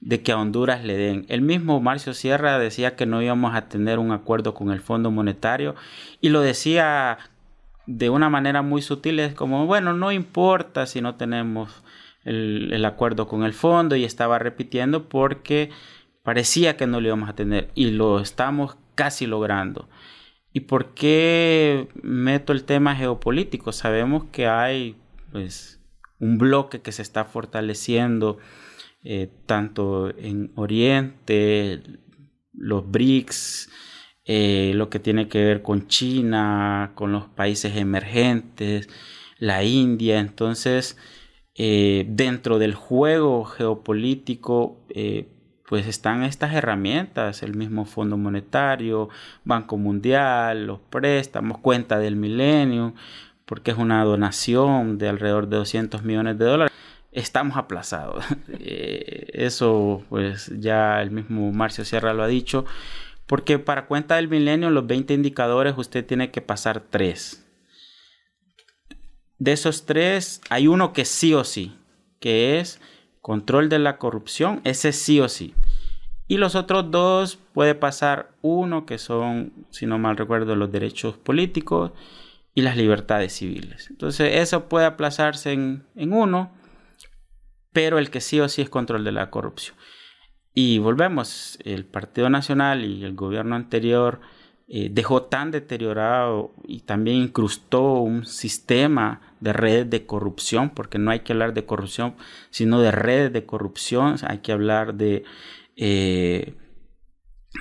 [0.00, 1.26] de que a Honduras le den.
[1.28, 5.10] El mismo Marcio Sierra decía que no íbamos a tener un acuerdo con el Fondo
[5.10, 5.74] Monetario
[6.20, 7.18] y lo decía
[7.86, 11.82] de una manera muy sutil, es como, bueno, no importa si no tenemos
[12.24, 15.70] el, acuerdo con el fondo y estaba repitiendo porque
[16.22, 19.88] parecía que no lo íbamos a tener y lo estamos casi logrando.
[20.52, 23.72] ¿Y por qué meto el tema geopolítico?
[23.72, 24.96] Sabemos que hay
[25.30, 25.80] pues,
[26.18, 28.38] un bloque que se está fortaleciendo
[29.02, 31.82] eh, tanto en Oriente,
[32.52, 33.70] los BRICS,
[34.24, 38.88] eh, lo que tiene que ver con China, con los países emergentes,
[39.38, 40.18] la India.
[40.18, 40.98] Entonces,
[41.54, 44.84] eh, dentro del juego geopolítico,
[45.70, 49.08] pues están estas herramientas, el mismo Fondo Monetario,
[49.44, 52.92] Banco Mundial, los préstamos, cuenta del milenio,
[53.46, 56.76] porque es una donación de alrededor de 200 millones de dólares,
[57.12, 58.24] estamos aplazados.
[58.62, 62.64] Eh, eso pues ya el mismo Marcio Sierra lo ha dicho,
[63.28, 67.46] porque para cuenta del milenio los 20 indicadores usted tiene que pasar tres.
[69.38, 71.76] De esos tres hay uno que sí o sí,
[72.18, 72.80] que es
[73.20, 75.54] control de la corrupción, ese sí o sí.
[76.26, 81.16] Y los otros dos puede pasar uno que son, si no mal recuerdo, los derechos
[81.16, 81.92] políticos
[82.54, 83.90] y las libertades civiles.
[83.90, 86.52] Entonces eso puede aplazarse en, uno,
[87.72, 89.76] pero el que sí o sí es control de la corrupción.
[90.54, 94.20] Y volvemos, el Partido Nacional y el gobierno anterior
[94.68, 101.10] eh, dejó tan deteriorado y también incrustó un sistema de redes de corrupción, porque no
[101.10, 102.14] hay que hablar de corrupción,
[102.50, 105.24] sino de redes de corrupción, hay que hablar de,
[105.76, 106.54] eh,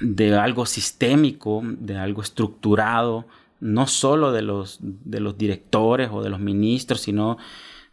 [0.02, 3.28] de algo sistémico, de algo estructurado,
[3.60, 7.38] no solo de los, de los directores o de los ministros, sino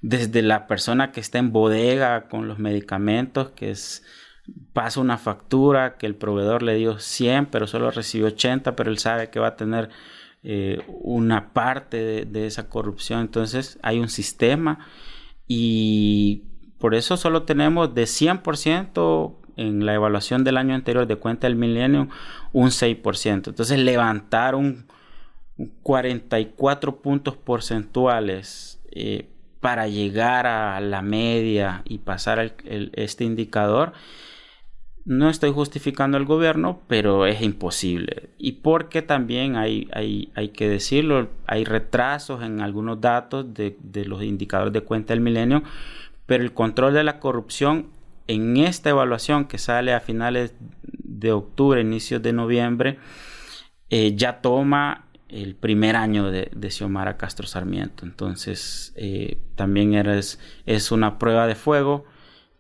[0.01, 3.75] desde la persona que está en bodega con los medicamentos, que
[4.73, 8.99] pasa una factura que el proveedor le dio 100, pero solo recibió 80, pero él
[8.99, 9.91] sabe que va a tener
[10.49, 13.21] eh, una parte de, esa corrupción.
[13.21, 14.79] Entonces hay un sistema
[15.49, 16.45] y
[16.79, 21.57] por eso solo tenemos de 100% en la evaluación del año anterior de cuenta del
[21.57, 22.09] milenio
[22.53, 23.49] un 6%.
[23.49, 24.87] Entonces levantar un,
[25.83, 29.29] 44 puntos porcentuales eh,
[29.61, 33.95] para llegar a la media y pasar este indicador
[35.07, 38.31] no estoy justificando al gobierno, pero es imposible.
[38.39, 44.25] Y porque también hay, hay, hay que decirlo, hay retrasos en algunos datos de, los
[44.25, 45.63] indicadores de cuenta del milenio,
[46.27, 47.87] pero el control de la corrupción
[48.27, 52.99] en esta evaluación que sale a finales de octubre, inicios de noviembre,
[53.91, 58.05] eh, ya toma el primer año de, de Xiomara Castro Sarmiento.
[58.05, 62.07] Entonces, eh, también es una prueba de fuego.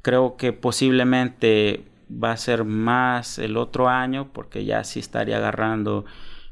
[0.02, 6.04] Creo que posiblemente va a ser más el otro año porque ya sí estaría agarrando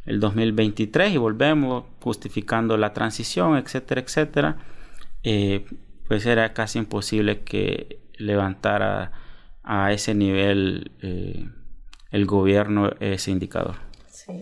[0.04, 4.56] el 2023 y volvemos justificando la transición, etcétera, etcétera.
[5.22, 5.64] Eh,
[6.08, 9.12] pues era casi imposible que levantara
[9.62, 11.48] a ese nivel eh,
[12.10, 13.76] el gobierno ese indicador.
[14.08, 14.32] Sí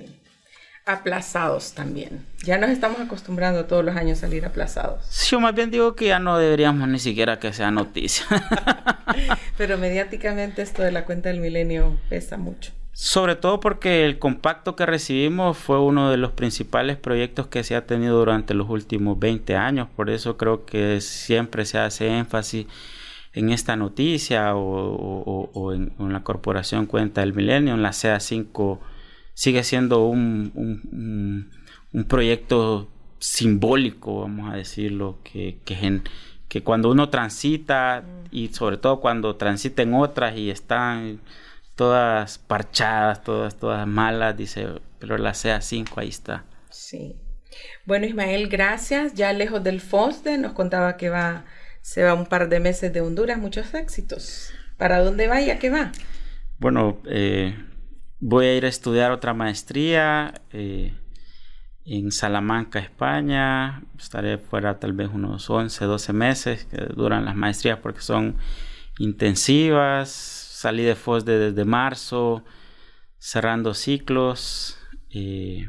[0.85, 2.27] aplazados también.
[2.43, 5.29] Ya nos estamos acostumbrando todos los años a salir aplazados.
[5.31, 8.27] Yo más bien digo que ya no deberíamos ni siquiera que sea noticia.
[9.57, 12.73] Pero mediáticamente esto de la cuenta del milenio pesa mucho.
[12.95, 17.75] Sobre todo porque el compacto que recibimos fue uno de los principales proyectos que se
[17.75, 19.89] ha tenido durante los últimos 20 años.
[19.97, 22.67] Por eso creo que siempre se hace énfasis
[23.33, 28.79] en esta noticia o, en, la corporación Cuenta del Milenio, en la CA5
[29.35, 30.53] sigue siendo un,
[31.93, 36.03] un, proyecto simbólico, vamos a decirlo, que, que,
[36.53, 41.21] que, cuando uno transita y sobre todo cuando transita en otras y están
[41.77, 46.45] todas parchadas, todas, todas malas, dice, pero la CA5 ahí está.
[46.69, 47.17] Sí.
[47.87, 49.15] Bueno, Ismael, gracias.
[49.15, 51.45] Ya lejos del FOSDE nos contaba que va,
[51.81, 54.53] se va un par de meses de Honduras, muchos éxitos.
[54.77, 55.93] ¿Para dónde va y a qué va?
[56.59, 57.57] Bueno, eh,
[58.25, 60.95] Voy a ir a estudiar otra maestría eh,
[61.85, 63.83] en Salamanca, España.
[63.99, 68.37] Estaré fuera tal vez unos 11, 12 meses que duran las maestrías porque son
[68.99, 70.11] intensivas.
[70.11, 72.45] Salí de FOSDE desde marzo,
[73.19, 74.79] cerrando ciclos.
[75.11, 75.67] Eh,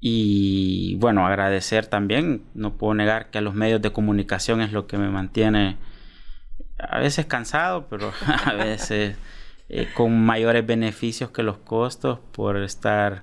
[0.00, 4.88] y bueno, agradecer también, no puedo negar que a los medios de comunicación es lo
[4.88, 5.76] que me mantiene
[6.76, 8.12] a veces cansado, pero
[8.44, 9.16] a veces
[9.68, 13.22] eh, con mayores beneficios que los costos por estar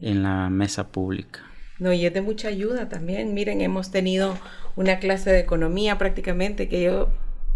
[0.00, 1.40] en la mesa pública.
[1.78, 3.32] No, y es de mucha ayuda también.
[3.32, 4.38] Miren, hemos tenido
[4.76, 7.08] una clase de economía prácticamente que yo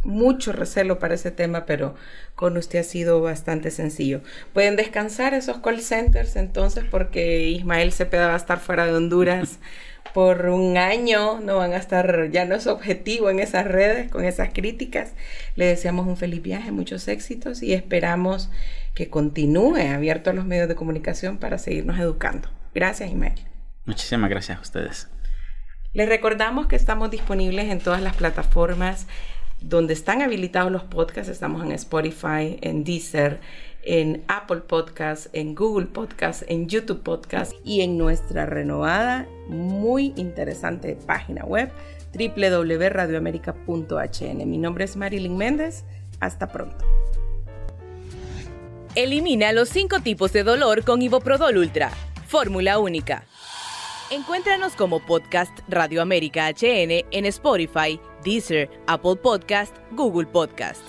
[0.04, 1.94] mucho recelo para ese tema, pero
[2.34, 4.20] con usted ha sido bastante sencillo.
[4.52, 9.58] Pueden descansar esos call centers entonces porque Ismael Cepeda va a estar fuera de Honduras
[10.14, 14.24] por un año, no van a estar, ya no es objetivo en esas redes con
[14.24, 15.12] esas críticas.
[15.56, 18.50] Le deseamos un feliz viaje, muchos éxitos y esperamos
[18.94, 22.48] que continúe abierto a los medios de comunicación para seguirnos educando.
[22.74, 23.34] Gracias, Ismael.
[23.84, 25.08] Muchísimas gracias a ustedes.
[25.92, 29.06] Les recordamos que estamos disponibles en todas las plataformas
[29.60, 31.30] donde están habilitados los podcasts.
[31.30, 33.40] Estamos en Spotify, en Deezer,
[33.82, 40.96] en Apple Podcasts, en Google Podcasts, en YouTube Podcasts y en nuestra renovada, muy interesante
[41.06, 41.70] página web
[42.14, 44.50] www.radioamerica.hn.
[44.50, 45.84] Mi nombre es Marilyn Méndez.
[46.20, 46.84] Hasta pronto.
[48.94, 51.90] Elimina los cinco tipos de dolor con Iboprodol Ultra.
[52.28, 53.24] Fórmula única.
[54.10, 60.82] Encuéntranos como podcast Radio América HN en Spotify, Deezer, Apple Podcast, Google Podcast.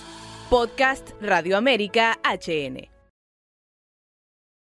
[0.51, 2.94] Podcast Radio América HN.